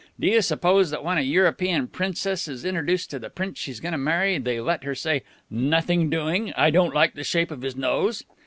Do 0.19 0.25
you 0.25 0.41
suppose 0.41 0.89
that 0.89 1.03
when 1.03 1.19
a 1.19 1.21
European 1.21 1.87
princess 1.87 2.47
is 2.47 2.65
introduced 2.65 3.11
to 3.11 3.19
the 3.19 3.29
prince 3.29 3.59
she's 3.59 3.79
going 3.79 3.91
to 3.91 3.99
marry, 3.99 4.35
they 4.39 4.59
let 4.59 4.83
her 4.83 4.95
say: 4.95 5.21
'Nothing 5.51 6.09
doing. 6.09 6.51
I 6.57 6.71
don't 6.71 6.95
like 6.95 7.13
the 7.13 7.23
shape 7.23 7.51
of 7.51 7.61
his 7.61 7.75
nose'?" 7.75 8.23